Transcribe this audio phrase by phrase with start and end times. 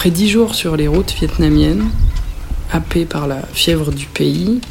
[0.00, 1.90] Après dix jours sur les routes vietnamiennes,
[2.72, 4.62] happé par la fièvre du pays,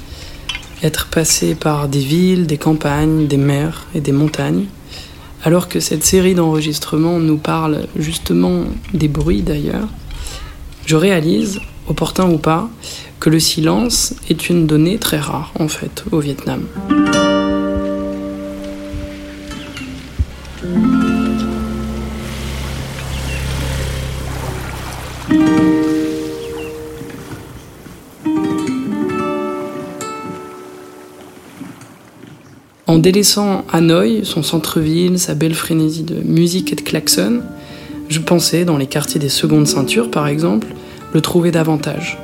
[0.81, 4.65] être passé par des villes, des campagnes, des mers et des montagnes,
[5.43, 8.63] alors que cette série d'enregistrements nous parle justement
[8.95, 9.87] des bruits d'ailleurs,
[10.87, 12.67] je réalise, opportun ou pas,
[13.19, 16.65] que le silence est une donnée très rare en fait au Vietnam.
[32.89, 37.41] En délaissant Hanoï, son centre-ville, sa belle frénésie de musique et de klaxons,
[38.07, 40.65] je pensais, dans les quartiers des secondes ceintures par exemple,
[41.13, 42.17] le trouver davantage.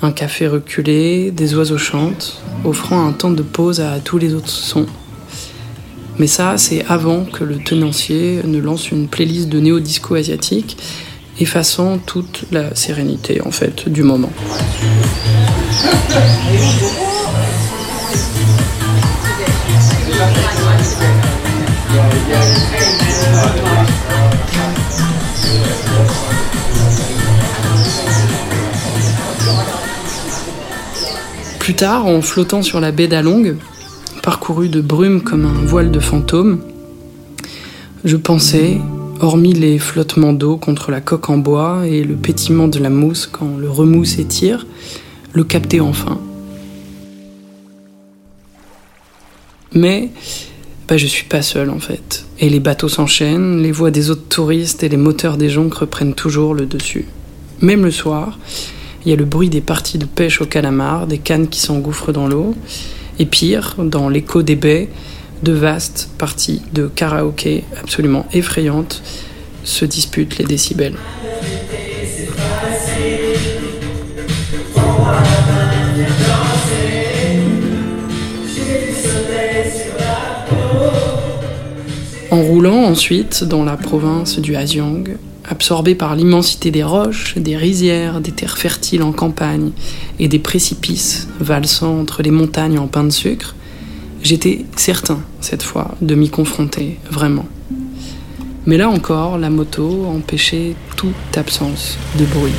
[0.00, 4.48] Un café reculé, des oiseaux chantent, offrant un temps de pause à tous les autres
[4.48, 4.86] sons.
[6.18, 10.78] Mais ça, c'est avant que le tenancier ne lance une playlist de néo-disco asiatique,
[11.38, 14.32] effaçant toute la sérénité en fait du moment.
[31.58, 33.56] Plus tard, en flottant sur la baie d'Along,
[34.22, 36.60] parcourue de brume comme un voile de fantôme,
[38.04, 38.78] je pensais,
[39.20, 43.26] hormis les flottements d'eau contre la coque en bois et le pétillement de la mousse
[43.26, 44.66] quand le remous s'étire,
[45.32, 46.20] le capter enfin.
[49.72, 50.10] Mais
[50.88, 52.26] bah, je suis pas seul en fait.
[52.40, 56.14] Et les bateaux s'enchaînent, les voix des autres touristes et les moteurs des jonques reprennent
[56.14, 57.06] toujours le dessus.
[57.60, 58.38] Même le soir,
[59.04, 62.12] il y a le bruit des parties de pêche au calamar, des cannes qui s'engouffrent
[62.12, 62.54] dans l'eau,
[63.18, 64.88] et pire, dans l'écho des baies,
[65.42, 69.02] de vastes parties de karaoké absolument effrayantes
[69.62, 70.96] se disputent les décibels.
[82.34, 85.04] En roulant ensuite dans la province du Hajiang,
[85.48, 89.70] absorbé par l'immensité des roches, des rizières, des terres fertiles en campagne
[90.18, 93.54] et des précipices valsant entre les montagnes en pain de sucre,
[94.24, 97.46] j'étais certain, cette fois, de m'y confronter, vraiment.
[98.66, 102.50] Mais là encore, la moto empêchait toute absence de bruit.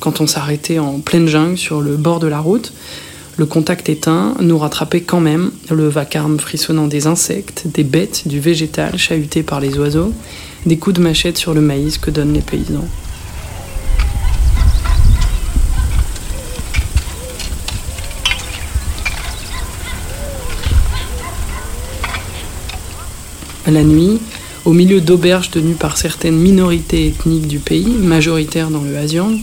[0.00, 2.72] Quand on s'arrêtait en pleine jungle sur le bord de la route,
[3.36, 8.38] le contact éteint nous rattrapait quand même le vacarme frissonnant des insectes, des bêtes, du
[8.38, 10.14] végétal chahuté par les oiseaux,
[10.66, 12.86] des coups de machette sur le maïs que donnent les paysans.
[23.66, 24.20] La nuit,
[24.64, 29.36] au milieu d'auberges tenues par certaines minorités ethniques du pays, majoritaires dans le Haziang,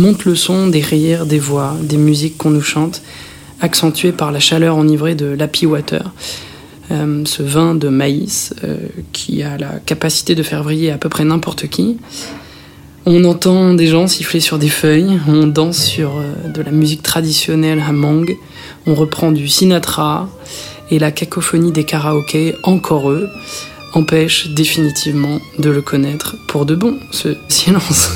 [0.00, 3.02] monte le son des rires, des voix, des musiques qu'on nous chante,
[3.60, 6.12] accentuées par la chaleur enivrée de l'happy water,
[6.90, 8.78] euh, ce vin de maïs euh,
[9.12, 11.98] qui a la capacité de faire vriller à peu près n'importe qui.
[13.06, 17.02] On entend des gens siffler sur des feuilles, on danse sur euh, de la musique
[17.02, 18.36] traditionnelle Hamong,
[18.86, 20.28] on reprend du Sinatra,
[20.90, 23.28] et la cacophonie des karaokés, encore eux,
[23.92, 28.10] empêche définitivement de le connaître pour de bon, ce silence.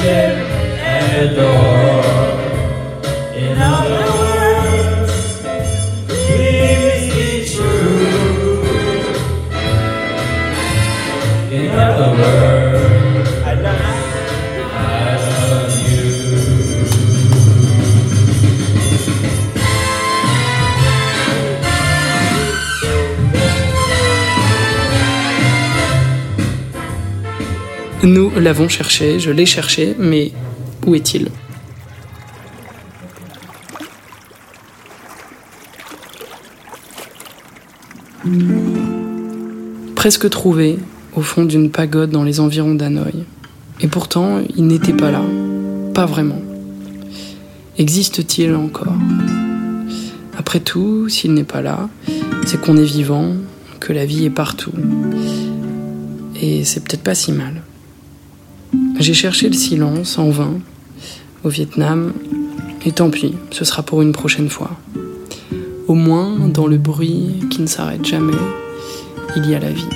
[0.00, 0.36] worship
[0.80, 2.04] and adore.
[3.34, 5.12] In other words,
[6.08, 8.62] please be true.
[11.50, 12.59] In other words.
[28.02, 30.32] Nous l'avons cherché, je l'ai cherché, mais
[30.86, 31.28] où est-il?
[39.94, 40.78] Presque trouvé
[41.14, 43.24] au fond d'une pagode dans les environs d'Hanoï.
[43.82, 45.22] Et pourtant, il n'était pas là.
[45.92, 46.40] Pas vraiment.
[47.76, 48.94] Existe-t-il encore?
[50.38, 51.88] Après tout, s'il n'est pas là,
[52.46, 53.34] c'est qu'on est vivant,
[53.78, 54.72] que la vie est partout.
[56.40, 57.62] Et c'est peut-être pas si mal.
[58.98, 60.60] J'ai cherché le silence en vain
[61.42, 62.12] au Vietnam,
[62.84, 64.70] et tant pis, ce sera pour une prochaine fois.
[65.88, 68.32] Au moins, dans le bruit qui ne s'arrête jamais,
[69.36, 69.88] il y a la vie.